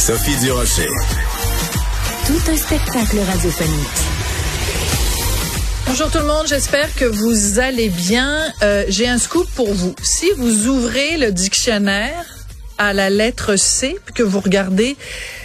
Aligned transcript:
Sophie 0.00 0.34
Durocher. 0.42 0.88
Tout 2.26 2.50
un 2.50 2.56
spectacle 2.56 3.18
radiophonique. 3.18 3.86
Bonjour 5.86 6.10
tout 6.10 6.18
le 6.20 6.24
monde, 6.24 6.46
j'espère 6.48 6.94
que 6.94 7.04
vous 7.04 7.58
allez 7.58 7.90
bien. 7.90 8.50
Euh, 8.62 8.84
J'ai 8.88 9.06
un 9.08 9.18
scoop 9.18 9.46
pour 9.54 9.74
vous. 9.74 9.94
Si 10.02 10.30
vous 10.38 10.68
ouvrez 10.68 11.18
le 11.18 11.32
dictionnaire 11.32 12.24
à 12.78 12.94
la 12.94 13.10
lettre 13.10 13.56
C, 13.56 13.98
que 14.14 14.22
vous 14.22 14.40
regardez 14.40 14.96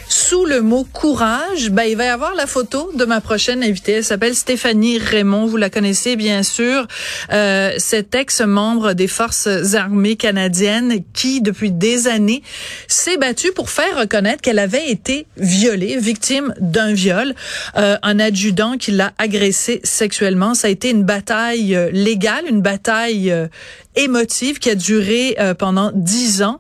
sous 0.07 0.45
le 0.45 0.61
mot 0.61 0.85
courage, 0.91 1.71
ben, 1.71 1.83
il 1.83 1.97
va 1.97 2.05
y 2.05 2.09
avoir 2.09 2.35
la 2.35 2.47
photo 2.47 2.91
de 2.93 3.05
ma 3.05 3.21
prochaine 3.21 3.63
invitée. 3.63 3.93
Elle 3.93 4.03
s'appelle 4.03 4.35
Stéphanie 4.35 4.97
Raymond. 4.97 5.45
Vous 5.45 5.57
la 5.57 5.69
connaissez 5.69 6.15
bien 6.15 6.43
sûr. 6.43 6.87
Euh, 7.31 7.73
cet 7.77 8.15
ex-membre 8.15 8.93
des 8.93 9.07
forces 9.07 9.47
armées 9.73 10.15
canadiennes 10.15 11.03
qui, 11.13 11.41
depuis 11.41 11.71
des 11.71 12.07
années, 12.07 12.43
s'est 12.87 13.17
battue 13.17 13.51
pour 13.51 13.69
faire 13.69 13.99
reconnaître 13.99 14.41
qu'elle 14.41 14.59
avait 14.59 14.89
été 14.89 15.25
violée, 15.37 15.97
victime 15.97 16.53
d'un 16.59 16.93
viol. 16.93 17.33
Euh, 17.77 17.97
un 18.03 18.19
adjudant 18.19 18.77
qui 18.77 18.91
l'a 18.91 19.13
agressée 19.17 19.81
sexuellement. 19.84 20.53
Ça 20.53 20.67
a 20.67 20.69
été 20.69 20.90
une 20.90 21.03
bataille 21.03 21.75
euh, 21.75 21.90
légale, 21.91 22.45
une 22.49 22.62
bataille 22.62 23.31
euh, 23.31 23.47
émotive 23.96 24.60
qui 24.60 24.70
a 24.70 24.76
duré 24.76 25.35
euh, 25.40 25.54
pendant 25.54 25.91
dix 25.93 26.43
ans. 26.43 26.60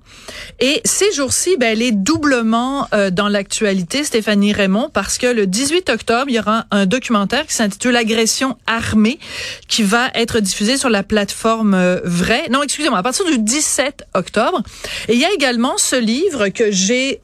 Et 0.59 0.81
ces 0.85 1.11
jours-ci, 1.11 1.57
ben, 1.57 1.73
elle 1.73 1.81
est 1.81 1.91
doublement 1.91 2.87
euh, 2.93 3.09
dans 3.09 3.27
l'actualité, 3.27 4.03
Stéphanie 4.03 4.53
Raymond, 4.53 4.89
parce 4.93 5.17
que 5.17 5.27
le 5.27 5.47
18 5.47 5.89
octobre, 5.89 6.25
il 6.27 6.35
y 6.35 6.39
aura 6.39 6.65
un 6.71 6.85
documentaire 6.85 7.45
qui 7.45 7.53
s'intitule 7.53 7.95
Agression 7.95 8.57
armée, 8.67 9.19
qui 9.67 9.83
va 9.83 10.09
être 10.15 10.39
diffusé 10.39 10.77
sur 10.77 10.89
la 10.89 11.03
plateforme 11.03 11.73
euh, 11.73 11.99
Vrai. 12.03 12.47
Non, 12.49 12.63
excusez-moi, 12.63 12.99
à 12.99 13.03
partir 13.03 13.25
du 13.25 13.39
17 13.39 14.05
octobre. 14.13 14.61
Et 15.07 15.13
il 15.13 15.19
y 15.19 15.25
a 15.25 15.33
également 15.33 15.77
ce 15.77 15.95
livre 15.95 16.49
que 16.49 16.71
j'ai 16.71 17.21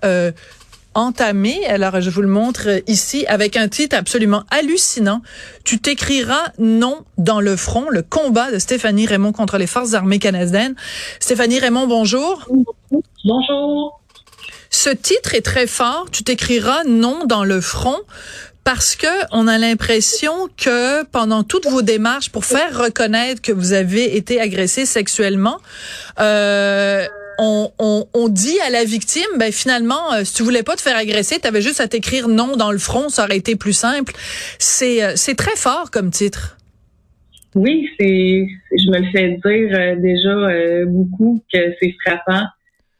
entamé. 0.94 1.66
Alors, 1.66 2.02
je 2.02 2.10
vous 2.10 2.22
le 2.22 2.28
montre 2.28 2.82
ici 2.88 3.26
avec 3.28 3.58
un 3.58 3.68
titre 3.68 3.96
absolument 3.96 4.44
hallucinant. 4.50 5.22
Tu 5.64 5.80
t'écriras 5.80 6.52
non 6.60 7.06
dans 7.18 7.42
le 7.42 7.56
front, 7.56 7.90
le 7.90 8.02
combat 8.02 8.52
de 8.52 8.60
Stéphanie 8.60 9.06
Raymond 9.06 9.32
contre 9.32 9.58
les 9.58 9.68
forces 9.68 9.94
armées 9.94 10.20
canadiennes. 10.20 10.76
Stéphanie 11.20 11.60
Raymond, 11.60 11.88
bonjour. 11.88 12.48
Bonjour. 13.24 14.02
Ce 14.70 14.90
titre 14.90 15.36
est 15.36 15.42
très 15.42 15.68
fort. 15.68 16.08
Tu 16.12 16.24
t'écriras 16.24 16.84
non 16.86 17.26
dans 17.26 17.44
le 17.44 17.62
front 17.62 18.00
parce 18.64 18.96
que 18.96 19.08
on 19.32 19.48
a 19.48 19.58
l'impression 19.58 20.48
que 20.56 21.04
pendant 21.06 21.44
toutes 21.44 21.68
vos 21.68 21.82
démarches 21.82 22.30
pour 22.30 22.46
faire 22.46 22.78
reconnaître 22.78 23.42
que 23.42 23.52
vous 23.52 23.74
avez 23.74 24.16
été 24.16 24.40
agressé 24.40 24.86
sexuellement, 24.86 25.60
euh, 26.20 27.08
on, 27.38 28.30
dit 28.30 28.60
à 28.66 28.70
la 28.70 28.84
victime, 28.84 29.38
ben 29.38 29.52
finalement, 29.52 30.14
euh, 30.14 30.24
si 30.24 30.36
tu 30.36 30.44
voulais 30.44 30.64
pas 30.64 30.76
te 30.76 30.82
faire 30.82 30.96
agresser, 30.96 31.40
tu 31.40 31.48
avais 31.48 31.62
juste 31.62 31.80
à 31.80 31.88
t'écrire 31.88 32.28
non 32.28 32.56
dans 32.56 32.72
le 32.72 32.78
front, 32.78 33.10
ça 33.10 33.26
aurait 33.26 33.38
été 33.38 33.56
plus 33.56 33.74
simple. 33.74 34.14
C'est 34.60 35.04
euh, 35.04 35.36
très 35.38 35.56
fort 35.56 35.92
comme 35.92 36.12
titre. 36.12 36.58
Oui, 37.56 37.90
je 38.00 38.92
me 38.92 39.00
le 39.00 39.12
fais 39.12 39.30
dire 39.30 39.78
euh, 39.78 39.96
déjà 39.98 40.86
beaucoup 40.86 41.44
que 41.54 41.60
c'est 41.82 41.94
frappant. 42.06 42.46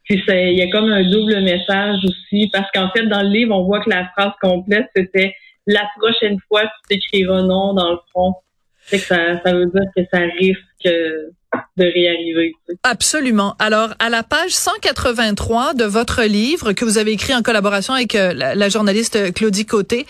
Puis 0.04 0.22
il 0.28 0.58
y 0.58 0.62
a 0.62 0.70
comme 0.70 0.90
un 0.90 1.08
double 1.08 1.42
message 1.42 1.98
aussi 2.04 2.50
parce 2.52 2.68
qu'en 2.74 2.90
fait 2.90 3.06
dans 3.06 3.22
le 3.22 3.28
livre 3.28 3.56
on 3.56 3.64
voit 3.64 3.80
que 3.80 3.88
la 3.88 4.08
phrase 4.16 4.32
complète 4.42 4.86
c'était 4.96 5.32
la 5.66 5.86
prochaine 5.96 6.38
fois 6.48 6.62
tu 6.62 6.96
t'écriras 6.96 7.42
non 7.42 7.72
dans 7.72 7.92
le 7.92 7.98
front. 8.10 8.34
Que 8.90 8.98
ça, 8.98 9.40
ça 9.42 9.54
veut 9.54 9.66
dire 9.66 9.84
que 9.96 10.02
ça 10.12 10.20
risque 10.38 10.88
de 11.76 11.84
réarriver. 11.84 12.52
Absolument. 12.82 13.56
Alors, 13.58 13.94
à 13.98 14.10
la 14.10 14.22
page 14.22 14.50
183 14.50 15.74
de 15.74 15.84
votre 15.84 16.22
livre 16.22 16.72
que 16.72 16.84
vous 16.84 16.98
avez 16.98 17.12
écrit 17.12 17.34
en 17.34 17.42
collaboration 17.42 17.94
avec 17.94 18.14
euh, 18.14 18.34
la, 18.34 18.68
journaliste 18.68 19.32
Claudie 19.32 19.64
Côté, 19.64 20.06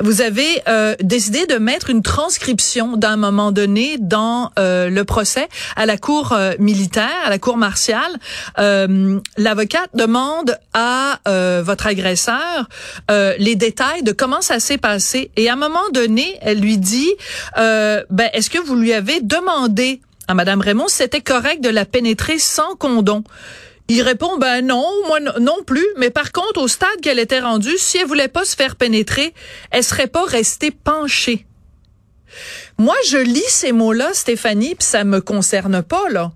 vous 0.00 0.22
avez 0.22 0.62
euh, 0.66 0.96
décidé 1.00 1.46
de 1.46 1.56
mettre 1.56 1.90
une 1.90 2.02
transcription 2.02 2.96
d'un 2.96 3.16
moment 3.16 3.52
donné 3.52 3.96
dans 3.98 4.50
euh, 4.58 4.90
le 4.90 5.04
procès 5.04 5.48
à 5.76 5.86
la 5.86 5.96
cour 5.96 6.32
euh, 6.32 6.52
militaire, 6.58 7.10
à 7.24 7.30
la 7.30 7.38
cour 7.38 7.56
martiale. 7.56 8.12
Euh, 8.58 9.20
L'avocate 9.36 9.90
demande 9.94 10.58
à 10.72 11.20
votre 11.62 11.86
agresseur 11.86 12.68
les 13.08 13.54
détails 13.54 14.02
de 14.02 14.12
comment 14.12 14.40
ça 14.40 14.60
s'est 14.60 14.78
passé 14.78 15.30
et 15.36 15.48
à 15.48 15.52
un 15.52 15.56
moment 15.56 15.88
donné, 15.92 16.36
elle 16.40 16.60
lui 16.60 16.78
dit, 16.78 17.12
ben, 17.56 18.30
est-ce 18.32 18.50
que 18.50 18.58
vous 18.58 18.74
lui 18.74 18.92
avez 18.92 19.20
demandé 19.20 20.00
à 20.28 20.34
Madame 20.34 20.60
Raymond 20.60 20.88
c'était 20.88 21.20
correct 21.20 21.62
de 21.62 21.68
la 21.68 21.84
pénétrer 21.84 22.38
sans 22.38 22.76
condom. 22.76 23.24
Il 23.88 24.02
répond 24.02 24.38
ben 24.38 24.66
non, 24.66 24.86
moi 25.06 25.20
non 25.20 25.62
plus, 25.66 25.86
mais 25.98 26.10
par 26.10 26.32
contre 26.32 26.62
au 26.62 26.68
stade 26.68 27.00
qu'elle 27.02 27.18
était 27.18 27.40
rendue, 27.40 27.76
si 27.76 27.98
elle 27.98 28.06
voulait 28.06 28.28
pas 28.28 28.44
se 28.44 28.56
faire 28.56 28.76
pénétrer, 28.76 29.34
elle 29.70 29.84
serait 29.84 30.06
pas 30.06 30.24
restée 30.24 30.70
penchée. 30.70 31.46
Moi, 32.78 32.96
je 33.08 33.18
lis 33.18 33.44
ces 33.48 33.72
mots-là, 33.72 34.12
Stéphanie, 34.12 34.74
puis 34.74 34.86
ça 34.86 35.04
me 35.04 35.20
concerne 35.20 35.82
pas 35.82 36.08
là. 36.10 36.32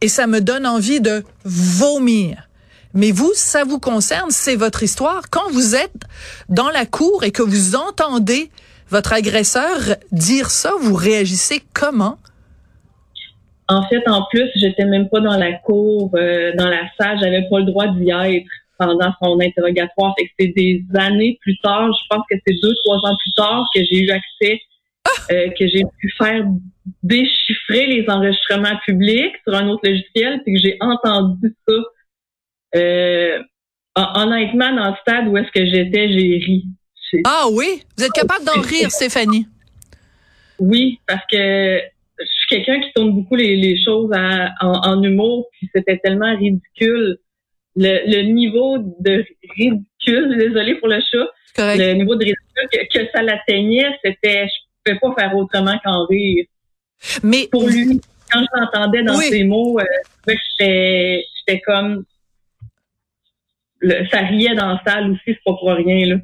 Et 0.00 0.08
ça 0.08 0.26
me 0.26 0.40
donne 0.40 0.66
envie 0.66 1.00
de 1.00 1.24
vomir. 1.44 2.48
Mais 2.94 3.12
vous, 3.12 3.32
ça 3.34 3.64
vous 3.64 3.78
concerne, 3.78 4.30
c'est 4.30 4.56
votre 4.56 4.82
histoire. 4.82 5.28
Quand 5.30 5.50
vous 5.50 5.74
êtes 5.74 6.04
dans 6.48 6.70
la 6.70 6.86
cour 6.86 7.24
et 7.24 7.30
que 7.30 7.42
vous 7.42 7.76
entendez 7.76 8.50
votre 8.88 9.12
agresseur 9.12 9.96
dire 10.12 10.50
ça, 10.50 10.72
vous 10.80 10.94
réagissez 10.94 11.62
comment? 11.74 12.18
En 13.68 13.82
fait, 13.88 14.02
en 14.08 14.24
plus, 14.30 14.48
j'étais 14.54 14.84
même 14.84 15.08
pas 15.08 15.20
dans 15.20 15.36
la 15.36 15.52
cour, 15.52 16.10
euh, 16.14 16.52
dans 16.56 16.68
la 16.68 16.82
salle, 16.98 17.18
j'avais 17.20 17.48
pas 17.48 17.58
le 17.58 17.64
droit 17.64 17.88
d'y 17.88 18.10
être 18.10 18.46
pendant 18.78 19.12
son 19.20 19.40
interrogatoire. 19.40 20.14
Fait 20.18 20.26
que 20.26 20.32
c'est 20.38 20.52
des 20.56 20.84
années 20.94 21.38
plus 21.40 21.58
tard, 21.58 21.90
je 21.92 22.06
pense 22.08 22.24
que 22.30 22.36
c'est 22.46 22.54
deux, 22.62 22.74
trois 22.84 22.98
ans 22.98 23.16
plus 23.16 23.32
tard 23.32 23.66
que 23.74 23.80
j'ai 23.82 24.00
eu 24.00 24.10
accès, 24.10 24.60
ah! 25.04 25.10
euh, 25.32 25.48
que 25.58 25.66
j'ai 25.66 25.82
pu 25.98 26.12
faire 26.16 26.44
déchiffrer 27.02 27.86
les 27.86 28.04
enregistrements 28.08 28.78
publics 28.84 29.34
sur 29.46 29.56
un 29.56 29.68
autre 29.68 29.88
logiciel, 29.88 30.42
puis 30.44 30.54
que 30.54 30.60
j'ai 30.60 30.76
entendu 30.80 31.54
ça. 31.66 31.74
Euh, 32.76 33.42
honnêtement, 33.96 34.72
dans 34.74 34.90
le 34.90 34.96
stade 35.00 35.26
où 35.28 35.36
est-ce 35.36 35.50
que 35.50 35.66
j'étais, 35.66 36.08
j'ai 36.12 36.38
ri. 36.44 36.66
Ah 37.24 37.46
oui? 37.50 37.82
Vous 37.96 38.04
êtes 38.04 38.12
capable 38.12 38.44
d'en 38.44 38.60
rire, 38.60 38.90
Stéphanie? 38.90 39.46
Oui, 40.58 41.00
parce 41.06 41.24
que 41.30 41.80
suis 42.46 42.64
quelqu'un 42.64 42.80
qui 42.80 42.92
tourne 42.94 43.12
beaucoup 43.12 43.36
les, 43.36 43.56
les 43.56 43.76
choses 43.82 44.10
en, 44.60 45.02
humour, 45.02 45.48
puis 45.52 45.68
c'était 45.74 45.98
tellement 45.98 46.36
ridicule. 46.36 47.18
Le, 47.76 48.00
le, 48.06 48.22
niveau 48.32 48.78
de 49.00 49.24
ridicule, 49.56 50.38
désolé 50.38 50.76
pour 50.76 50.88
le 50.88 51.00
chat, 51.00 51.26
le 51.58 51.92
niveau 51.94 52.14
de 52.14 52.24
ridicule 52.24 52.88
que, 52.92 53.10
ça 53.14 53.22
l'atteignait, 53.22 53.90
c'était, 54.02 54.46
je 54.46 54.92
pouvais 54.92 54.98
pas 54.98 55.20
faire 55.20 55.36
autrement 55.36 55.78
qu'en 55.84 56.06
rire. 56.06 56.46
Mais 57.22 57.48
pour 57.50 57.68
lui, 57.68 58.00
quand 58.32 58.40
je 58.40 58.60
l'entendais 58.60 59.02
dans 59.02 59.16
ses 59.16 59.44
mots, 59.44 59.78
euh, 59.78 60.34
j'étais 60.58 61.60
comme, 61.66 62.04
le, 63.80 64.06
ça 64.08 64.20
riait 64.20 64.54
dans 64.54 64.68
la 64.68 64.82
salle 64.86 65.10
aussi, 65.10 65.22
c'est 65.26 65.44
pas 65.44 65.52
pour 65.52 65.68
rien 65.68 66.06
là. 66.06 66.16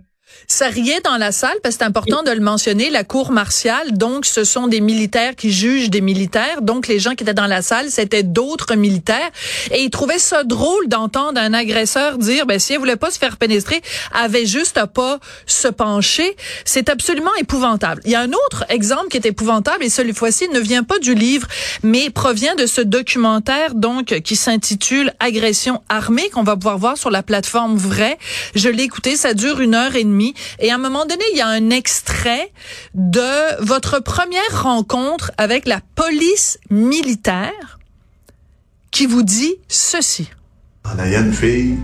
Ça 0.48 0.68
riait 0.68 1.00
dans 1.02 1.16
la 1.16 1.32
salle 1.32 1.56
parce 1.62 1.76
que 1.76 1.80
c'est 1.80 1.86
important 1.86 2.22
de 2.22 2.30
le 2.30 2.40
mentionner, 2.40 2.90
la 2.90 3.04
cour 3.04 3.32
martiale. 3.32 3.92
Donc, 3.92 4.26
ce 4.26 4.44
sont 4.44 4.66
des 4.66 4.80
militaires 4.80 5.34
qui 5.34 5.52
jugent 5.52 5.90
des 5.90 6.00
militaires. 6.00 6.62
Donc, 6.62 6.88
les 6.88 6.98
gens 6.98 7.14
qui 7.14 7.24
étaient 7.24 7.34
dans 7.34 7.46
la 7.46 7.62
salle, 7.62 7.90
c'était 7.90 8.22
d'autres 8.22 8.74
militaires. 8.74 9.30
Et 9.70 9.82
ils 9.82 9.90
trouvaient 9.90 10.18
ça 10.18 10.44
drôle 10.44 10.88
d'entendre 10.88 11.40
un 11.40 11.54
agresseur 11.54 12.18
dire, 12.18 12.46
ben, 12.46 12.58
si 12.58 12.74
elle 12.74 12.80
voulait 12.80 12.96
pas 12.96 13.10
se 13.10 13.18
faire 13.18 13.36
pénétrer, 13.36 13.80
avait 14.12 14.46
juste 14.46 14.76
à 14.76 14.86
pas 14.86 15.18
se 15.46 15.68
pencher. 15.68 16.36
C'est 16.64 16.88
absolument 16.88 17.34
épouvantable. 17.40 18.02
Il 18.04 18.10
y 18.10 18.14
a 18.14 18.20
un 18.20 18.32
autre 18.32 18.64
exemple 18.68 19.08
qui 19.08 19.16
est 19.16 19.26
épouvantable 19.26 19.84
et 19.84 19.90
celui 19.90 20.12
fois-ci 20.12 20.48
ne 20.48 20.60
vient 20.60 20.84
pas 20.84 20.98
du 20.98 21.14
livre, 21.14 21.46
mais 21.82 22.10
provient 22.10 22.54
de 22.54 22.66
ce 22.66 22.80
documentaire, 22.80 23.74
donc, 23.74 24.20
qui 24.20 24.36
s'intitule 24.36 25.12
Agression 25.20 25.82
armée, 25.88 26.28
qu'on 26.30 26.42
va 26.42 26.56
pouvoir 26.56 26.78
voir 26.78 26.98
sur 26.98 27.10
la 27.10 27.22
plateforme 27.22 27.76
Vrai. 27.76 28.18
Je 28.54 28.68
l'ai 28.68 28.82
écouté, 28.82 29.16
ça 29.16 29.34
dure 29.34 29.60
une 29.60 29.74
heure 29.74 29.96
et 29.96 30.04
demie 30.04 30.21
et 30.58 30.70
à 30.70 30.74
un 30.76 30.78
moment 30.78 31.04
donné, 31.04 31.24
il 31.32 31.38
y 31.38 31.40
a 31.40 31.48
un 31.48 31.70
extrait 31.70 32.52
de 32.94 33.62
votre 33.64 34.00
première 34.00 34.62
rencontre 34.62 35.30
avec 35.38 35.66
la 35.66 35.80
police 35.94 36.58
militaire 36.70 37.78
qui 38.90 39.06
vous 39.06 39.22
dit 39.22 39.54
ceci. 39.68 40.30
Il 41.04 41.10
y 41.10 41.16
a 41.16 41.20
une 41.20 41.32
fille 41.32 41.78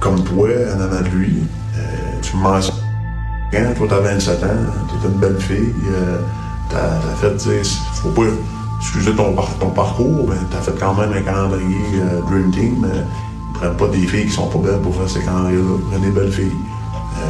comme 0.00 0.22
toi 0.24 0.48
en 0.74 0.80
avant 0.80 1.00
de 1.00 1.08
lui. 1.08 1.36
Euh, 1.76 2.20
tu 2.22 2.36
me 2.36 2.42
mens 2.42 2.70
quand 3.50 3.74
toi 3.76 3.86
t'as 3.88 4.00
27 4.00 4.44
ans, 4.44 4.46
t'es 4.88 5.08
une 5.08 5.14
belle 5.14 5.40
fille, 5.40 5.74
euh, 5.90 6.18
t'as 6.68 6.98
as 6.98 7.16
fait, 7.16 7.38
sais, 7.40 7.62
faut 7.94 8.10
pas 8.10 8.24
excuser 8.78 9.12
ton, 9.14 9.32
parcours, 9.70 10.28
mais 10.28 10.36
t'as 10.50 10.60
fait 10.60 10.78
quand 10.78 10.94
même 10.94 11.12
un 11.12 11.22
calendrier 11.22 11.76
euh, 11.94 12.20
Dream 12.28 12.50
Team. 12.50 12.86
Ils 12.86 13.58
prennent 13.58 13.76
pas 13.76 13.88
des 13.88 14.06
filles 14.06 14.26
qui 14.26 14.32
sont 14.32 14.48
pas 14.48 14.58
belles 14.58 14.80
pour 14.80 14.94
faire 14.94 15.08
ces 15.08 15.20
calendriers-là. 15.20 15.78
Prennent 15.90 16.02
des 16.02 16.10
belles 16.10 16.32
filles. 16.32 16.52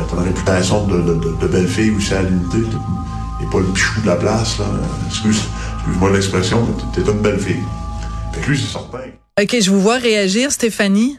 T'as 0.08 0.16
une 0.16 0.22
réputation 0.22 0.86
de, 0.86 1.00
de, 1.02 1.14
de, 1.14 1.36
de 1.40 1.46
belle 1.46 1.68
fille 1.68 1.90
aussi 1.90 2.14
à 2.14 2.22
l'unité. 2.22 2.58
Et 3.40 3.46
pas 3.50 3.60
le 3.60 3.66
pichou 3.66 4.00
de 4.00 4.06
la 4.06 4.16
place, 4.16 4.58
là. 4.58 4.66
Excuse, 5.06 5.42
excuse-moi 5.76 6.10
l'expression, 6.12 6.66
mais 6.66 6.74
t'es 6.92 7.10
une 7.10 7.18
belle 7.20 7.38
fille. 7.38 7.62
Fait 8.32 8.40
que 8.40 8.50
lui, 8.50 8.58
c'est 8.58 8.72
certain. 8.72 8.98
OK, 9.40 9.56
je 9.60 9.70
vous 9.70 9.80
vois 9.80 9.98
réagir, 9.98 10.50
Stéphanie. 10.50 11.18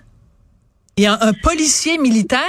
Il 0.97 1.03
y 1.03 1.05
a 1.05 1.17
un 1.21 1.31
policier 1.31 1.97
militaire 1.97 2.41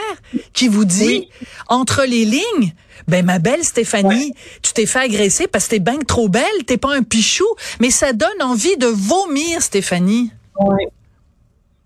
qui 0.53 0.67
vous 0.67 0.85
dit, 0.85 1.29
entre 1.69 2.03
les 2.03 2.25
lignes, 2.25 2.75
ben 3.07 3.25
ma 3.25 3.39
belle 3.39 3.63
Stéphanie, 3.63 4.35
tu 4.63 4.73
t'es 4.73 4.87
fait 4.87 4.99
agresser 5.01 5.47
parce 5.47 5.67
que 5.67 5.71
t'es 5.71 5.79
bien 5.79 5.99
trop 5.99 6.29
belle, 6.29 6.65
t'es 6.67 6.77
pas 6.77 6.97
un 6.97 7.03
pichou, 7.03 7.47
mais 7.81 7.91
ça 7.91 8.13
donne 8.13 8.43
envie 8.43 8.77
de 8.77 8.87
vomir, 8.87 9.63
Stéphanie. 9.63 10.33
Oui. 10.59 10.85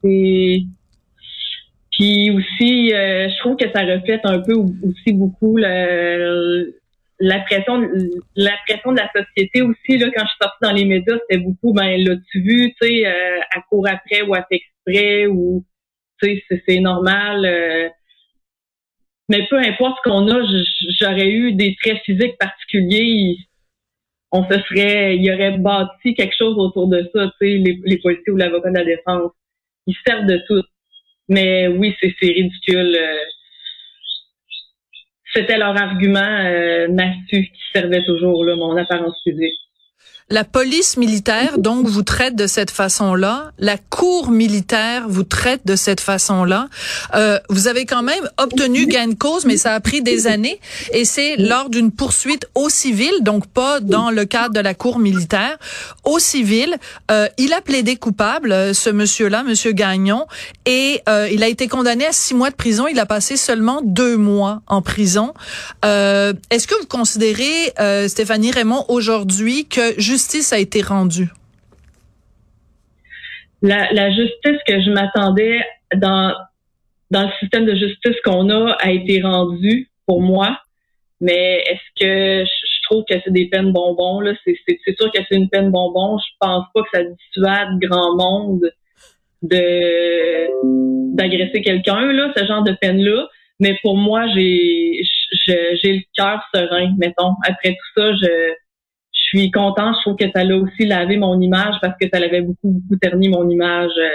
Et 0.05 0.67
puis 1.95 2.31
aussi, 2.33 2.93
euh, 2.93 3.29
je 3.29 3.39
trouve 3.39 3.57
que 3.57 3.71
ça 3.71 3.83
reflète 3.83 4.23
un 4.25 4.41
peu 4.41 4.55
aussi 4.55 5.13
beaucoup 5.13 5.57
le, 5.57 6.75
la 7.21 7.41
pression, 7.41 7.89
la 8.35 8.57
pression 8.67 8.93
de 8.93 8.99
la 8.99 9.11
société 9.15 9.63
aussi. 9.63 9.99
Là, 9.99 10.11
quand 10.15 10.25
je 10.25 10.29
suis 10.29 10.39
sortie 10.43 10.59
dans 10.63 10.73
les 10.73 10.85
médias, 10.87 11.17
c'était 11.23 11.41
beaucoup, 11.41 11.73
ben 11.73 11.97
l'as-tu 11.97 12.41
vu, 12.41 12.75
tu 12.81 12.87
sais, 12.87 13.07
euh, 13.07 13.41
à 13.55 13.61
court 13.69 13.87
après 13.89 14.23
ou 14.23 14.35
à 14.35 14.45
exprès 14.51 15.27
ou 15.29 15.65
c'est 16.21 16.81
normal. 16.81 17.45
Euh, 17.45 17.89
mais 19.29 19.47
peu 19.49 19.59
importe 19.59 19.99
ce 20.05 20.11
qu'on 20.11 20.29
a, 20.29 20.43
j'aurais 21.01 21.31
eu 21.31 21.53
des 21.53 21.77
traits 21.81 22.03
physiques 22.05 22.37
particuliers. 22.39 23.37
On 24.33 24.43
se 24.51 24.59
serait, 24.63 25.17
il 25.17 25.25
y 25.25 25.33
aurait 25.33 25.59
bâti 25.59 26.15
quelque 26.15 26.35
chose 26.37 26.57
autour 26.59 26.89
de 26.89 27.09
ça, 27.15 27.31
tu 27.41 27.47
sais, 27.47 27.57
les, 27.59 27.79
les 27.85 27.99
policiers 27.99 28.33
ou 28.33 28.37
l'avocat 28.37 28.71
de 28.71 28.79
la 28.79 28.85
défense. 28.85 29.31
Ils 29.87 29.97
servent 30.05 30.27
de 30.27 30.41
tout. 30.49 30.63
Mais 31.29 31.69
oui, 31.69 31.95
c'est 32.01 32.15
ridicule. 32.21 32.97
Euh, 32.97 33.25
c'était 35.35 35.59
leur 35.59 35.77
argument 35.81 36.21
euh, 36.21 36.87
qui 37.29 37.51
servait 37.73 38.05
toujours, 38.05 38.45
là, 38.45 38.57
mon 38.57 38.77
apparence 38.77 39.21
physique. 39.25 39.64
La 40.31 40.43
police 40.43 40.97
militaire, 40.97 41.59
donc, 41.59 41.87
vous 41.87 42.03
traite 42.03 42.35
de 42.35 42.47
cette 42.47 42.71
façon-là. 42.71 43.51
La 43.59 43.77
cour 43.77 44.31
militaire 44.31 45.05
vous 45.07 45.23
traite 45.23 45.67
de 45.67 45.77
cette 45.77 46.01
façon-là. 46.01 46.69
Euh, 47.15 47.39
vous 47.51 47.69
avez 47.69 47.85
quand 47.85 48.03
même 48.03 48.27
obtenu 48.39 48.87
gain 48.87 49.09
de 49.09 49.15
cause, 49.15 49.45
mais 49.45 49.59
ça 49.59 49.75
a 49.75 49.81
pris 49.81 50.01
des 50.01 50.27
années. 50.27 50.61
Et 50.95 51.05
c'est 51.05 51.37
lors 51.37 51.69
d'une 51.69 51.93
poursuite 51.93 52.47
au 52.55 52.71
civil, 52.71 53.13
donc 53.21 53.47
pas 53.47 53.81
dans 53.81 54.11
le 54.11 54.25
cadre 54.25 54.55
de 54.55 54.61
la 54.61 54.73
cour 54.73 54.99
militaire, 54.99 55.59
au 56.05 56.19
civil. 56.19 56.75
Euh, 57.11 57.29
il 57.37 57.53
a 57.53 57.61
plaidé 57.61 57.97
coupable, 57.97 58.53
euh, 58.53 58.73
ce 58.73 58.89
monsieur-là, 58.89 59.43
monsieur 59.43 59.73
Gagnon, 59.73 60.25
et 60.65 61.03
euh, 61.07 61.29
il 61.31 61.43
a 61.43 61.49
été 61.49 61.69
condamné 61.69 62.07
à 62.07 62.13
six 62.13 62.33
mois 62.33 62.49
de 62.49 62.57
prison. 62.57 62.87
Il 62.87 62.99
a 62.99 63.05
passé 63.05 63.37
seulement 63.37 63.83
deux 63.85 64.17
mois 64.17 64.63
en 64.69 64.81
prison. 64.81 65.35
Euh, 65.85 66.33
est-ce 66.49 66.67
que 66.67 66.81
vous 66.81 66.87
considérez, 66.87 67.75
Stéphanie 68.09 68.53
Raymond, 68.53 68.87
aujourd'hui 68.89 69.67
que 69.67 70.01
justice 70.15 70.53
a 70.53 70.59
été 70.59 70.81
rendue? 70.81 71.31
La, 73.63 74.11
justice 74.11 74.61
que 74.69 74.81
je 74.81 74.91
m'attendais 74.91 75.59
dans, 75.97 76.35
dans 77.11 77.23
le 77.23 77.33
système 77.41 77.65
de 77.65 77.75
justice 77.75 78.17
qu'on 78.25 78.49
a 78.51 78.77
a 78.79 78.91
été 78.91 79.23
rendue 79.23 79.89
pour 80.07 80.21
moi. 80.21 80.59
Mais 81.21 81.65
est-ce 81.69 81.89
que 82.01 82.45
je 82.45 82.79
trouve 82.85 83.05
que 83.09 83.15
c'est 83.25 83.33
des 83.33 83.47
peines 83.49 83.73
bonbons? 83.73 84.21
Là? 84.21 84.35
C'est, 84.45 84.57
sûr 84.99 85.11
que 85.11 85.21
c'est 85.29 85.37
une 85.37 85.49
peine 85.49 85.71
bonbon. 85.71 86.19
Je 86.19 86.33
pense 86.39 86.67
pas 86.75 86.83
que 86.83 86.89
ça 86.93 87.03
dissuade 87.03 87.71
grand 87.81 88.17
monde 88.17 88.71
de 89.43 89.65
d'agresser 91.17 91.61
quelqu'un, 91.63 92.13
là, 92.13 92.33
ce 92.37 92.45
genre 92.45 92.65
de 92.65 92.73
peine-là. 92.81 93.29
Mais 93.61 93.77
pour 93.83 93.97
moi, 93.97 94.27
j'ai 94.35 95.01
j'ai 95.47 95.93
le 95.99 96.03
cœur 96.17 96.41
serein, 96.55 96.93
mettons. 96.99 97.33
Après 97.49 97.71
tout 97.71 97.91
ça, 97.97 98.13
je 98.15 98.27
je 98.27 98.64
suis 99.39 99.51
contente. 99.51 99.97
Je 99.97 100.01
trouve 100.03 100.17
que 100.17 100.31
ça 100.35 100.45
l'a 100.45 100.57
aussi 100.57 100.87
lavé 100.87 101.17
mon 101.17 101.41
image 101.41 101.75
parce 101.81 101.95
que 102.01 102.07
ça 102.13 102.21
l'avait 102.21 102.43
beaucoup, 102.43 102.71
beaucoup 102.71 102.97
terni 102.97 103.29
mon 103.29 103.49
image, 103.49 103.91
euh, 103.99 104.09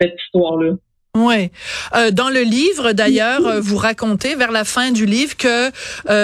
cette 0.00 0.14
histoire-là. 0.26 0.72
Oui. 1.14 1.50
Euh, 1.94 2.10
dans 2.10 2.30
le 2.30 2.40
livre, 2.40 2.92
d'ailleurs, 2.92 3.46
euh, 3.46 3.60
vous 3.60 3.76
racontez 3.76 4.34
vers 4.34 4.50
la 4.50 4.64
fin 4.64 4.92
du 4.92 5.04
livre 5.04 5.36
que 5.36 5.70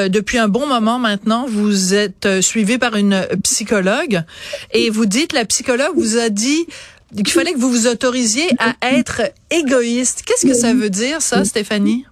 depuis 0.09 0.39
un 0.39 0.49
bon 0.49 0.67
moment 0.67 0.99
maintenant, 0.99 1.45
vous 1.47 1.95
êtes 1.95 2.41
suivi 2.41 2.79
par 2.79 2.97
une 2.97 3.27
psychologue 3.43 4.23
et 4.73 4.89
vous 4.89 5.07
dites 5.07 5.33
la 5.35 5.45
psychologue 5.45 5.95
vous 5.95 6.17
a 6.17 6.31
dit 6.31 6.67
qu'il 7.15 7.29
fallait 7.29 7.53
que 7.53 7.59
vous 7.59 7.71
vous 7.71 7.87
autorisiez 7.87 8.49
à 8.59 8.75
être 8.97 9.23
égoïste. 9.51 10.23
Qu'est-ce 10.27 10.47
que 10.47 10.55
ça 10.55 10.75
veut 10.75 10.91
dire, 10.91 11.21
ça, 11.21 11.45
Stéphanie? 11.45 12.05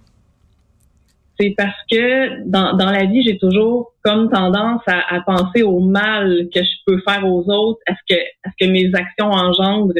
C'est 1.39 1.53
parce 1.57 1.77
que 1.91 2.43
dans, 2.45 2.75
dans 2.75 2.91
la 2.91 3.05
vie, 3.05 3.23
j'ai 3.23 3.37
toujours 3.37 3.93
comme 4.03 4.29
tendance 4.29 4.81
à, 4.87 5.15
à, 5.15 5.21
penser 5.21 5.63
au 5.63 5.79
mal 5.79 6.47
que 6.53 6.61
je 6.61 6.71
peux 6.85 7.01
faire 7.07 7.25
aux 7.25 7.43
autres, 7.49 7.79
à 7.87 7.93
ce 7.93 8.15
que, 8.15 8.19
à 8.43 8.49
ce 8.51 8.65
que 8.65 8.71
mes 8.71 8.89
actions 8.93 9.29
engendrent. 9.29 9.93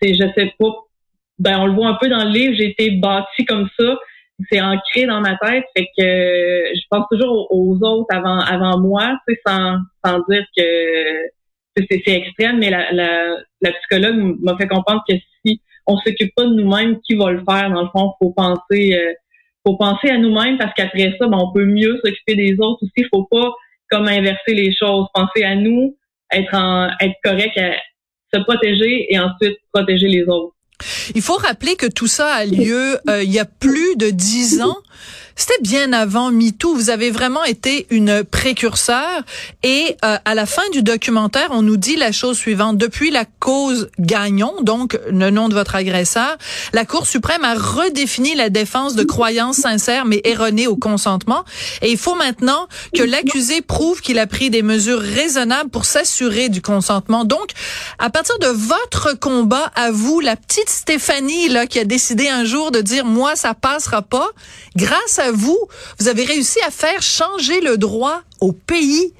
C'est, 0.00 0.14
je 0.14 0.24
sais 0.36 0.52
pas, 0.58 0.72
ben 1.38 1.58
on 1.60 1.66
le 1.66 1.72
voit 1.72 1.88
un 1.88 1.98
peu 2.00 2.08
dans 2.08 2.24
le 2.24 2.30
livre, 2.30 2.54
j'ai 2.56 2.70
été 2.70 2.90
bâtie 2.92 3.44
comme 3.46 3.68
ça, 3.78 3.98
c'est 4.50 4.60
ancré 4.60 5.06
dans 5.06 5.20
ma 5.20 5.36
tête, 5.36 5.64
fait 5.76 5.86
que 5.96 6.02
je 6.74 6.82
pense 6.90 7.06
toujours 7.10 7.46
aux 7.50 7.78
autres 7.82 8.14
avant 8.14 8.40
avant 8.40 8.78
moi, 8.80 9.16
tu 9.26 9.34
sais, 9.34 9.40
sans, 9.46 9.78
sans 10.04 10.18
dire 10.28 10.44
que 10.56 10.62
c'est, 11.76 12.02
c'est 12.04 12.16
extrême, 12.16 12.58
mais 12.58 12.70
la, 12.70 12.92
la, 12.92 13.36
la 13.60 13.72
psychologue 13.72 14.36
m'a 14.42 14.56
fait 14.56 14.66
comprendre 14.66 15.02
que 15.08 15.14
si 15.44 15.60
on 15.86 15.96
s'occupe 15.98 16.34
pas 16.34 16.44
de 16.44 16.54
nous-mêmes, 16.54 17.00
qui 17.00 17.14
va 17.14 17.30
le 17.30 17.42
faire? 17.48 17.70
Dans 17.70 17.82
le 17.82 17.88
fond, 17.88 18.12
faut 18.20 18.32
penser 18.32 18.94
euh, 18.94 19.12
faut 19.66 19.76
penser 19.76 20.08
à 20.08 20.18
nous-mêmes 20.18 20.58
parce 20.58 20.72
qu'après 20.74 21.14
ça, 21.18 21.26
ben, 21.26 21.38
on 21.38 21.52
peut 21.52 21.64
mieux 21.64 22.00
s'occuper 22.04 22.34
des 22.34 22.56
autres 22.58 22.82
aussi. 22.82 23.06
Faut 23.12 23.26
pas 23.30 23.50
comme 23.90 24.08
inverser 24.08 24.54
les 24.54 24.74
choses. 24.74 25.06
Penser 25.14 25.44
à 25.44 25.54
nous, 25.54 25.96
être 26.32 26.54
en, 26.54 26.88
être 27.00 27.14
correct, 27.22 27.58
se 28.32 28.40
protéger 28.40 29.12
et 29.12 29.18
ensuite 29.18 29.58
protéger 29.72 30.08
les 30.08 30.22
autres. 30.22 30.54
Il 31.14 31.22
faut 31.22 31.36
rappeler 31.36 31.76
que 31.76 31.86
tout 31.86 32.06
ça 32.06 32.34
a 32.34 32.44
lieu 32.44 32.98
euh, 33.08 33.22
il 33.22 33.32
y 33.32 33.38
a 33.38 33.44
plus 33.44 33.96
de 33.96 34.10
dix 34.10 34.60
ans. 34.62 34.76
C'était 35.36 35.60
bien 35.62 35.92
avant 35.92 36.30
MeToo. 36.30 36.74
Vous 36.74 36.90
avez 36.90 37.10
vraiment 37.10 37.44
été 37.44 37.86
une 37.90 38.24
précurseur. 38.24 39.22
Et 39.62 39.96
euh, 40.04 40.16
à 40.24 40.34
la 40.34 40.46
fin 40.46 40.68
du 40.72 40.82
documentaire, 40.82 41.48
on 41.50 41.62
nous 41.62 41.76
dit 41.76 41.96
la 41.96 42.12
chose 42.12 42.36
suivante. 42.36 42.78
Depuis 42.78 43.10
la 43.10 43.24
cause 43.40 43.88
Gagnon, 43.98 44.54
donc 44.62 44.98
le 45.10 45.30
nom 45.30 45.48
de 45.48 45.54
votre 45.54 45.74
agresseur, 45.74 46.36
la 46.72 46.84
Cour 46.84 47.06
suprême 47.06 47.44
a 47.44 47.54
redéfini 47.54 48.34
la 48.34 48.50
défense 48.50 48.94
de 48.94 49.04
croyances 49.04 49.56
sincères 49.56 50.04
mais 50.04 50.20
erronées 50.24 50.66
au 50.66 50.76
consentement. 50.76 51.44
Et 51.80 51.90
il 51.90 51.98
faut 51.98 52.14
maintenant 52.14 52.66
que 52.94 53.02
l'accusé 53.02 53.62
prouve 53.62 54.00
qu'il 54.00 54.18
a 54.18 54.26
pris 54.26 54.50
des 54.50 54.62
mesures 54.62 55.00
raisonnables 55.00 55.70
pour 55.70 55.84
s'assurer 55.84 56.48
du 56.48 56.62
consentement. 56.62 57.24
Donc, 57.24 57.50
à 57.98 58.10
partir 58.10 58.38
de 58.38 58.48
votre 58.48 59.18
combat 59.18 59.70
à 59.74 59.90
vous, 59.90 60.20
la 60.20 60.36
petite 60.36 60.68
Stéphanie 60.68 61.48
là 61.48 61.66
qui 61.66 61.78
a 61.78 61.84
décidé 61.84 62.28
un 62.28 62.44
jour 62.44 62.70
de 62.70 62.80
dire 62.80 63.04
moi 63.04 63.36
ça 63.36 63.54
passera 63.54 64.02
pas, 64.02 64.28
grâce 64.76 65.18
à 65.18 65.21
vous, 65.30 65.58
vous 65.98 66.08
avez 66.08 66.24
réussi 66.24 66.58
à 66.66 66.70
faire 66.70 67.02
changer 67.02 67.60
le 67.60 67.76
droit 67.76 68.22
au 68.40 68.52
pays. 68.52 69.12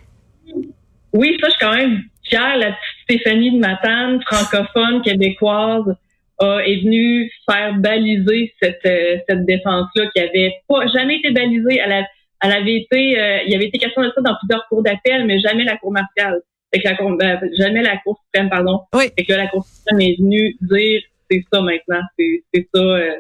Oui, 1.12 1.37
ça, 1.40 1.49
je 1.49 1.52
suis 1.52 1.61
quand 1.61 1.75
même 1.75 2.02
fière. 2.25 2.56
La 2.56 2.73
petite 2.73 3.21
Stéphanie 3.21 3.52
de 3.52 3.59
Matane, 3.59 4.21
francophone, 4.23 5.02
québécoise, 5.02 5.94
est 6.40 6.82
venue 6.82 7.30
faire 7.49 7.75
baliser 7.75 8.52
cette, 8.61 8.85
euh, 8.87 9.18
cette 9.28 9.44
défense-là 9.44 10.06
qui 10.14 10.21
avait 10.21 10.54
pas 10.68 10.87
jamais 10.88 11.16
été 11.16 11.30
balisée. 11.30 11.78
Elle, 11.78 12.04
elle 12.42 12.52
avait 12.52 12.76
été, 12.76 13.18
euh, 13.21 13.38
il 13.47 13.52
y 13.52 13.54
avait 13.54 13.66
été 13.66 13.78
question 13.78 14.02
de 14.02 14.11
ça 14.14 14.21
dans 14.21 14.37
plusieurs 14.40 14.66
cours 14.68 14.82
d'appel, 14.82 15.26
mais 15.26 15.38
jamais 15.40 15.64
la 15.64 15.76
cour 15.76 15.92
martiale. 15.92 16.40
que 16.73 16.80
la 16.82 16.97
cour, 16.97 17.16
ben, 17.16 17.38
jamais 17.59 17.82
la 17.82 17.97
cour 17.99 18.18
suprême, 18.25 18.50
pardon. 18.50 18.80
Oui. 18.94 19.04
Et 19.16 19.25
que 19.25 19.32
la 19.32 19.47
cour 19.47 19.64
suprême 19.64 20.00
est 20.00 20.16
venue 20.18 20.56
dire 20.62 21.02
c'est 21.30 21.44
ça 21.52 21.61
maintenant, 21.61 22.00
c'est 22.18 22.68
ça. 22.75 22.80
Euh, 22.80 23.16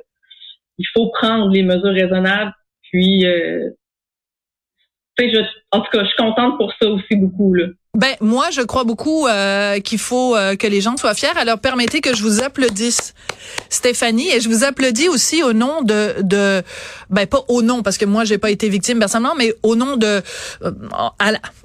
il 0.78 0.86
faut 0.94 1.10
prendre 1.10 1.52
les 1.52 1.62
mesures 1.62 1.92
raisonnables 1.92 2.52
puis, 2.92 3.26
euh, 3.26 3.70
je, 5.18 5.40
en 5.70 5.80
tout 5.80 5.90
cas, 5.90 6.00
je 6.02 6.08
suis 6.08 6.16
contente 6.16 6.56
pour 6.58 6.72
ça 6.80 6.88
aussi 6.88 7.16
beaucoup. 7.16 7.54
Là. 7.54 7.66
Ben 7.94 8.16
moi, 8.22 8.46
je 8.50 8.62
crois 8.62 8.84
beaucoup 8.84 9.26
euh, 9.26 9.78
qu'il 9.80 9.98
faut 9.98 10.34
euh, 10.34 10.56
que 10.56 10.66
les 10.66 10.80
gens 10.80 10.96
soient 10.96 11.12
fiers. 11.12 11.36
Alors 11.36 11.58
permettez 11.58 12.00
que 12.00 12.16
je 12.16 12.22
vous 12.22 12.42
applaudisse, 12.42 13.12
Stéphanie, 13.68 14.30
et 14.30 14.40
je 14.40 14.48
vous 14.48 14.64
applaudis 14.64 15.10
aussi 15.10 15.42
au 15.42 15.52
nom 15.52 15.82
de, 15.82 16.14
de 16.22 16.62
ben 17.10 17.26
pas 17.26 17.44
au 17.48 17.60
nom 17.60 17.82
parce 17.82 17.98
que 17.98 18.06
moi 18.06 18.24
j'ai 18.24 18.38
pas 18.38 18.50
été 18.50 18.70
victime 18.70 18.98
personnellement, 18.98 19.34
mais 19.36 19.54
au 19.62 19.76
nom 19.76 19.98
de 19.98 20.22
euh, 20.62 20.72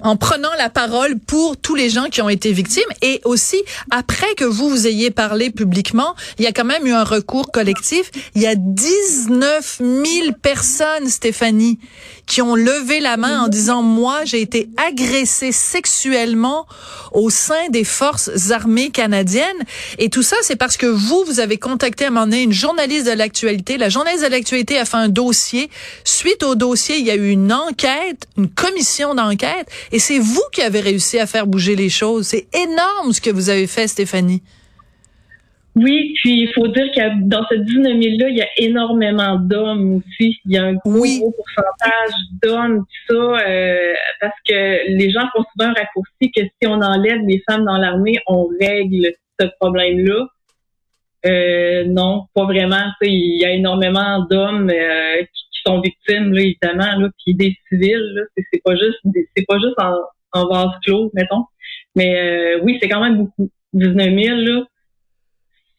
en, 0.00 0.16
prenant 0.18 0.50
la 0.58 0.68
parole 0.68 1.18
pour 1.18 1.56
tous 1.56 1.74
les 1.74 1.88
gens 1.88 2.10
qui 2.10 2.20
ont 2.20 2.28
été 2.28 2.52
victimes 2.52 2.90
et 3.00 3.22
aussi 3.24 3.62
après 3.90 4.34
que 4.36 4.44
vous 4.44 4.68
vous 4.68 4.86
ayez 4.86 5.10
parlé 5.10 5.48
publiquement, 5.48 6.14
il 6.38 6.44
y 6.44 6.46
a 6.46 6.52
quand 6.52 6.66
même 6.66 6.86
eu 6.86 6.92
un 6.92 7.04
recours 7.04 7.50
collectif. 7.50 8.10
Il 8.34 8.42
y 8.42 8.46
a 8.46 8.54
19 8.54 9.78
000 9.80 10.32
personnes, 10.42 11.08
Stéphanie, 11.08 11.78
qui 12.28 12.42
ont 12.42 12.54
levé 12.54 13.00
la 13.00 13.16
main 13.16 13.40
en 13.40 13.48
disant 13.48 13.82
moi 13.82 14.24
j'ai 14.24 14.40
été 14.40 14.68
agressée 14.76 15.50
sexuellement 15.50 16.66
au 17.12 17.30
sein 17.30 17.68
des 17.70 17.84
forces 17.84 18.50
armées 18.50 18.90
canadiennes. 18.90 19.46
Et 19.98 20.10
tout 20.10 20.22
ça, 20.22 20.36
c'est 20.42 20.56
parce 20.56 20.76
que 20.76 20.86
vous, 20.86 21.24
vous 21.26 21.40
avez 21.40 21.56
contacté 21.56 22.04
à 22.04 22.08
un 22.08 22.10
moment 22.10 22.26
donné 22.26 22.42
une 22.42 22.52
journaliste 22.52 23.06
de 23.06 23.12
l'actualité. 23.12 23.78
La 23.78 23.88
journaliste 23.88 24.24
de 24.24 24.30
l'actualité 24.30 24.78
a 24.78 24.84
fait 24.84 24.98
un 24.98 25.08
dossier. 25.08 25.70
Suite 26.04 26.42
au 26.42 26.54
dossier, 26.54 26.98
il 26.98 27.06
y 27.06 27.10
a 27.10 27.16
eu 27.16 27.30
une 27.30 27.52
enquête, 27.52 28.28
une 28.36 28.48
commission 28.48 29.14
d'enquête. 29.14 29.68
Et 29.90 29.98
c'est 29.98 30.18
vous 30.18 30.44
qui 30.52 30.62
avez 30.62 30.80
réussi 30.80 31.18
à 31.18 31.26
faire 31.26 31.46
bouger 31.46 31.76
les 31.76 31.88
choses. 31.88 32.26
C'est 32.26 32.46
énorme 32.52 33.12
ce 33.12 33.20
que 33.20 33.30
vous 33.30 33.48
avez 33.48 33.66
fait, 33.66 33.88
Stéphanie. 33.88 34.42
Oui, 35.80 36.12
puis 36.16 36.42
il 36.42 36.52
faut 36.54 36.66
dire 36.68 36.90
que 36.90 37.28
dans 37.28 37.46
ce 37.48 37.54
19 37.54 37.92
000-là, 37.98 38.28
il 38.30 38.36
y 38.36 38.42
a 38.42 38.48
énormément 38.56 39.36
d'hommes 39.36 39.96
aussi. 39.96 40.38
Il 40.44 40.52
y 40.52 40.58
a 40.58 40.64
un 40.64 40.74
gros, 40.74 41.04
pourcentage 41.36 42.14
d'hommes, 42.42 42.84
ça, 43.08 43.14
euh, 43.14 43.92
parce 44.20 44.34
que 44.48 44.88
les 44.88 45.10
gens 45.10 45.28
font 45.32 45.44
souvent 45.52 45.70
un 45.70 45.74
raccourci 45.74 46.32
que 46.34 46.42
si 46.42 46.66
on 46.66 46.80
enlève 46.80 47.20
les 47.26 47.42
femmes 47.48 47.64
dans 47.64 47.76
l'armée, 47.76 48.16
on 48.26 48.48
règle 48.60 49.12
ce 49.38 49.46
problème-là. 49.60 50.26
Euh, 51.26 51.84
non, 51.84 52.24
pas 52.34 52.44
vraiment. 52.44 52.86
Il 53.02 53.40
y 53.40 53.44
a 53.44 53.52
énormément 53.52 54.26
d'hommes 54.28 54.70
euh, 54.70 55.22
qui, 55.22 55.60
sont 55.64 55.80
victimes, 55.80 56.32
là, 56.32 56.40
évidemment, 56.40 56.98
là, 56.98 57.08
puis 57.24 57.34
des 57.34 57.54
civils. 57.68 58.26
C'est 58.52 58.62
pas 58.64 58.74
juste, 58.74 58.98
c'est 59.36 59.44
pas 59.46 59.58
juste 59.58 59.78
en, 59.78 59.94
en 60.32 60.48
vase 60.48 60.72
clos, 60.84 61.10
mettons. 61.14 61.44
Mais 61.94 62.56
oui, 62.62 62.78
c'est 62.80 62.88
quand 62.88 63.00
même 63.00 63.18
beaucoup. 63.18 63.50
19 63.74 64.08
000, 64.14 64.36
là 64.38 64.64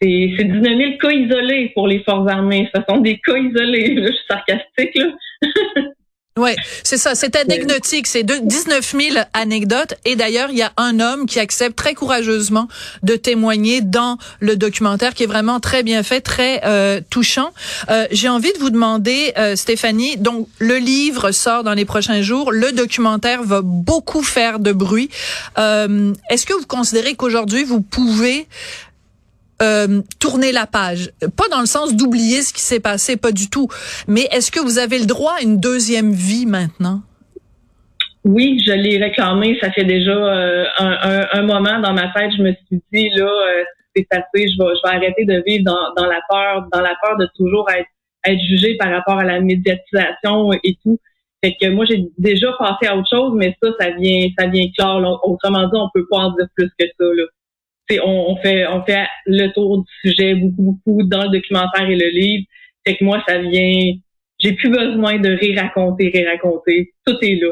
c'est 0.01 0.43
19 0.43 0.63
000 0.63 0.97
cas 1.01 1.11
isolés 1.11 1.71
pour 1.73 1.87
les 1.87 2.03
forces 2.03 2.29
armées. 2.29 2.69
Ce 2.73 2.81
sont 2.87 2.99
des 3.01 3.19
cas 3.19 3.37
isolés. 3.37 3.95
je 3.97 4.11
suis 4.11 4.25
sarcastique. 4.27 4.95
Là. 4.95 5.07
Oui, 6.39 6.51
c'est 6.83 6.97
ça. 6.97 7.15
C'est 7.15 7.35
anecdotique. 7.35 8.07
C'est 8.07 8.23
19 8.23 8.95
000 8.97 9.17
anecdotes. 9.33 9.95
Et 10.05 10.15
d'ailleurs, 10.15 10.49
il 10.51 10.57
y 10.57 10.61
a 10.61 10.71
un 10.77 11.01
homme 11.01 11.25
qui 11.25 11.37
accepte 11.37 11.75
très 11.75 11.93
courageusement 11.93 12.69
de 13.03 13.17
témoigner 13.17 13.81
dans 13.81 14.17
le 14.39 14.55
documentaire, 14.55 15.13
qui 15.13 15.23
est 15.23 15.27
vraiment 15.27 15.59
très 15.59 15.83
bien 15.83 16.01
fait, 16.01 16.21
très 16.21 16.61
euh, 16.63 17.01
touchant. 17.09 17.49
Euh, 17.89 18.07
J'ai 18.11 18.29
envie 18.29 18.53
de 18.53 18.59
vous 18.59 18.69
demander, 18.69 19.33
euh, 19.37 19.57
Stéphanie, 19.57 20.15
donc 20.15 20.47
le 20.59 20.77
livre 20.77 21.31
sort 21.31 21.63
dans 21.63 21.73
les 21.73 21.85
prochains 21.85 22.21
jours. 22.21 22.53
Le 22.53 22.71
documentaire 22.71 23.43
va 23.43 23.59
beaucoup 23.61 24.23
faire 24.23 24.59
de 24.59 24.71
bruit. 24.71 25.09
Euh, 25.57 26.13
Est-ce 26.29 26.45
que 26.45 26.53
vous 26.53 26.67
considérez 26.67 27.15
qu'aujourd'hui, 27.15 27.65
vous 27.65 27.81
pouvez 27.81 28.47
euh, 29.61 30.01
tourner 30.19 30.51
la 30.51 30.65
page. 30.67 31.11
Pas 31.35 31.47
dans 31.49 31.59
le 31.59 31.65
sens 31.65 31.95
d'oublier 31.95 32.41
ce 32.41 32.53
qui 32.53 32.61
s'est 32.61 32.79
passé, 32.79 33.17
pas 33.17 33.31
du 33.31 33.49
tout. 33.49 33.67
Mais 34.07 34.27
est-ce 34.31 34.51
que 34.51 34.59
vous 34.59 34.79
avez 34.79 34.99
le 34.99 35.05
droit 35.05 35.33
à 35.39 35.41
une 35.41 35.59
deuxième 35.59 36.11
vie 36.11 36.45
maintenant? 36.45 37.01
Oui, 38.23 38.61
je 38.65 38.71
l'ai 38.71 38.97
réclamé. 38.97 39.57
Ça 39.61 39.71
fait 39.71 39.85
déjà 39.85 40.11
euh, 40.11 40.65
un, 40.79 41.41
moment 41.43 41.79
dans 41.79 41.93
ma 41.93 42.07
tête. 42.13 42.31
Je 42.37 42.43
me 42.43 42.53
suis 42.53 42.81
dit 42.93 43.09
là, 43.15 43.25
euh, 43.25 43.63
c'est 43.95 44.07
assez. 44.11 44.47
Je 44.47 44.57
vais, 44.57 44.75
je 44.75 44.89
vais 44.89 44.95
arrêter 44.95 45.25
de 45.25 45.43
vivre 45.45 45.65
dans, 45.65 46.05
la 46.05 46.21
peur, 46.29 46.67
dans 46.71 46.81
la 46.81 46.95
peur 47.01 47.17
de 47.17 47.27
toujours 47.35 47.69
être 47.69 47.89
être 48.25 48.39
jugé 48.49 48.75
par 48.75 48.91
rapport 48.91 49.17
à 49.17 49.23
la 49.23 49.39
médiatisation 49.39 50.51
et 50.51 50.77
tout. 50.83 50.99
Fait 51.41 51.55
que 51.59 51.69
moi 51.69 51.85
j'ai 51.85 52.05
déjà 52.17 52.51
passé 52.59 52.87
à 52.87 52.97
autre 52.97 53.07
chose, 53.09 53.33
mais 53.35 53.55
ça, 53.63 53.69
ça 53.79 53.91
vient, 53.91 54.27
ça 54.37 54.47
vient 54.47 54.65
clair. 54.77 55.01
Autrement 55.23 55.67
dit, 55.67 55.75
on 55.75 55.89
peut 55.93 56.05
pas 56.09 56.17
en 56.17 56.31
dire 56.31 56.47
plus 56.55 56.69
que 56.77 56.85
ça. 56.85 57.05
Là 57.05 57.23
on, 58.03 58.37
fait 58.41 58.67
on 58.67 58.83
fait 58.83 59.05
le 59.25 59.47
tour 59.53 59.83
du 59.83 60.09
sujet 60.09 60.35
beaucoup 60.35 60.61
beaucoup 60.61 61.03
dans 61.03 61.23
le 61.23 61.29
documentaire 61.29 61.89
et 61.89 61.95
le 61.95 62.09
livre. 62.09 62.45
Fait 62.85 62.95
que 62.95 63.03
moi 63.03 63.23
ça 63.27 63.39
vient 63.39 63.93
j'ai 64.39 64.53
plus 64.53 64.69
besoin 64.69 65.19
de 65.19 65.29
ré-raconter, 65.29 66.11
ré-raconter. 66.13 66.93
Tout 67.05 67.17
est 67.21 67.35
là. 67.35 67.51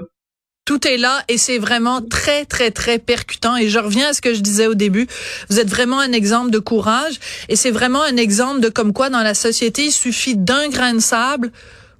Tout 0.65 0.85
est 0.87 0.97
là 0.97 1.23
et 1.29 1.37
c'est 1.37 1.59
vraiment 1.59 2.01
très, 2.01 2.45
très, 2.45 2.71
très 2.71 2.99
percutant. 2.99 3.55
Et 3.55 3.69
je 3.69 3.79
reviens 3.79 4.09
à 4.09 4.13
ce 4.13 4.21
que 4.21 4.33
je 4.33 4.41
disais 4.41 4.67
au 4.67 4.73
début. 4.73 5.07
Vous 5.49 5.59
êtes 5.59 5.69
vraiment 5.69 5.99
un 5.99 6.11
exemple 6.11 6.51
de 6.51 6.59
courage 6.59 7.19
et 7.49 7.55
c'est 7.55 7.71
vraiment 7.71 8.03
un 8.03 8.17
exemple 8.17 8.59
de 8.59 8.69
comme 8.69 8.93
quoi 8.93 9.09
dans 9.09 9.21
la 9.21 9.33
société, 9.33 9.85
il 9.85 9.91
suffit 9.91 10.35
d'un 10.35 10.69
grain 10.69 10.93
de 10.93 10.99
sable 10.99 11.51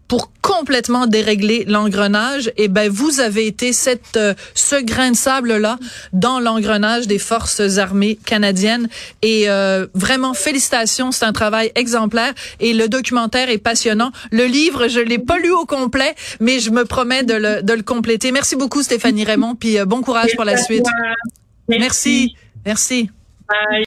pour 0.08 0.32
complètement 0.42 1.08
dérégler 1.08 1.66
l'engrenage, 1.68 2.48
et 2.50 2.64
eh 2.64 2.68
ben 2.68 2.90
vous 2.90 3.20
avez 3.20 3.46
été 3.48 3.74
cette 3.74 4.16
euh, 4.16 4.34
ce 4.54 4.82
grain 4.82 5.12
de 5.12 5.16
sable 5.16 5.58
là 5.58 5.78
dans 6.14 6.40
l'engrenage 6.40 7.08
des 7.08 7.20
forces 7.20 7.78
armées 7.78 8.18
canadiennes 8.26 8.88
et 9.22 9.50
euh, 9.50 9.88
vraiment 9.94 10.34
félicitations, 10.34 11.12
c'est 11.12 11.26
un 11.26 11.34
travail 11.34 11.72
exemplaire 11.76 12.34
et 12.60 12.74
le 12.74 12.88
documentaire 12.88 13.50
est 13.50 13.58
passionnant. 13.58 14.12
Le 14.32 14.46
livre, 14.46 14.88
je 14.88 15.00
l'ai 15.00 15.20
pas 15.20 15.38
lu 15.38 15.52
au 15.52 15.66
complet, 15.66 16.16
mais 16.40 16.60
je 16.60 16.72
me 16.72 16.86
promets 16.86 17.24
de 17.24 17.34
le 17.34 17.62
de 17.62 17.74
le 17.74 17.84
compléter. 17.84 18.32
Merci 18.32 18.56
beaucoup 18.56 18.84
Stéphanie 18.84 19.26
Raymond 19.26 19.56
puis 19.56 19.78
euh, 19.78 19.86
bon 19.86 20.02
courage 20.02 20.36
pour 20.36 20.46
la 20.46 20.58
suite. 20.58 20.86
Merci. 21.68 21.80
Merci. 21.80 22.36
Merci. 22.66 23.10
Bye. 23.50 23.86